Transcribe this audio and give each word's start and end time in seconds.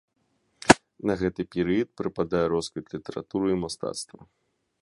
На 1.09 1.13
гэты 1.21 1.41
перыяд 1.55 1.89
прыпадае 2.01 2.43
росквіт 2.57 2.85
літаратуры 2.97 3.47
і 3.57 3.63
мастацтва. 3.67 4.21